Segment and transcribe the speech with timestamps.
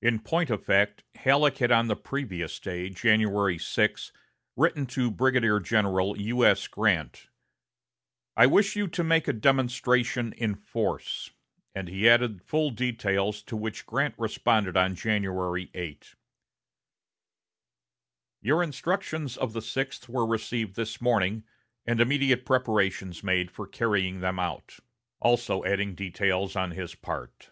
[0.00, 4.12] In point of fact, Halleck had on the previous day, January 6,
[4.56, 6.66] written to Brigadier General U.S.
[6.68, 7.26] Grant:
[8.34, 11.32] "I wish you to make a demonstration in force":
[11.74, 16.14] and he added full details, to which Grant responded on January 8:
[18.40, 21.44] "Your instructions of the sixth were received this morning,
[21.84, 24.78] and immediate preparations made for carrying them out";
[25.20, 27.50] also adding details on his part.